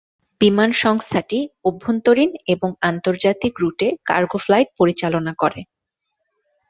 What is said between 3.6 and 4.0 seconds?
রুটে